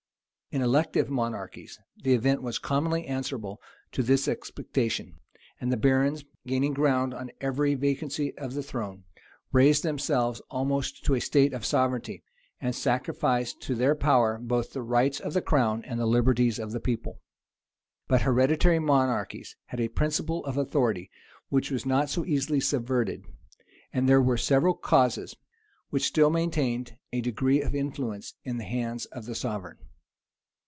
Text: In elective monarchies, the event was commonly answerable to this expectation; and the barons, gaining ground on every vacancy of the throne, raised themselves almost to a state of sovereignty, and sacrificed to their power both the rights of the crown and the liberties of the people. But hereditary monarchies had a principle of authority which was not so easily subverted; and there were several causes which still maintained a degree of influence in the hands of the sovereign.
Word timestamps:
In 0.53 0.61
elective 0.61 1.09
monarchies, 1.09 1.79
the 2.03 2.13
event 2.13 2.41
was 2.41 2.59
commonly 2.59 3.07
answerable 3.07 3.61
to 3.93 4.03
this 4.03 4.27
expectation; 4.27 5.15
and 5.61 5.71
the 5.71 5.77
barons, 5.77 6.25
gaining 6.45 6.73
ground 6.73 7.13
on 7.13 7.31
every 7.39 7.73
vacancy 7.75 8.37
of 8.37 8.53
the 8.53 8.61
throne, 8.61 9.05
raised 9.53 9.81
themselves 9.83 10.41
almost 10.51 11.05
to 11.05 11.13
a 11.15 11.21
state 11.21 11.53
of 11.53 11.63
sovereignty, 11.63 12.21
and 12.59 12.75
sacrificed 12.75 13.61
to 13.61 13.75
their 13.75 13.95
power 13.95 14.39
both 14.39 14.73
the 14.73 14.81
rights 14.81 15.21
of 15.21 15.31
the 15.31 15.41
crown 15.41 15.85
and 15.85 16.01
the 16.01 16.05
liberties 16.05 16.59
of 16.59 16.73
the 16.73 16.81
people. 16.81 17.21
But 18.09 18.23
hereditary 18.23 18.79
monarchies 18.79 19.55
had 19.67 19.79
a 19.79 19.87
principle 19.87 20.43
of 20.43 20.57
authority 20.57 21.09
which 21.47 21.71
was 21.71 21.85
not 21.85 22.09
so 22.09 22.25
easily 22.25 22.59
subverted; 22.59 23.23
and 23.93 24.09
there 24.09 24.21
were 24.21 24.35
several 24.35 24.73
causes 24.73 25.33
which 25.91 26.03
still 26.07 26.29
maintained 26.29 26.97
a 27.13 27.21
degree 27.21 27.61
of 27.61 27.73
influence 27.73 28.33
in 28.43 28.57
the 28.57 28.65
hands 28.65 29.05
of 29.05 29.23
the 29.25 29.33
sovereign. 29.35 29.77